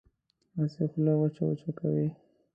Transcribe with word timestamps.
هسې 0.57 0.83
خوله 0.91 1.13
وچه 1.17 1.41
وچه 1.47 1.71
کوي. 1.79 2.07